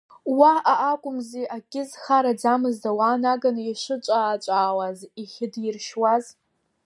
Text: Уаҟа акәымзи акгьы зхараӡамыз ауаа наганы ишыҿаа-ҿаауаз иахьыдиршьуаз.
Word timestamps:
Уаҟа 0.37 0.75
акәымзи 0.91 1.51
акгьы 1.55 1.83
зхараӡамыз 1.89 2.77
ауаа 2.89 3.15
наганы 3.21 3.61
ишыҿаа-ҿаауаз 3.71 4.99
иахьыдиршьуаз. 5.21 6.25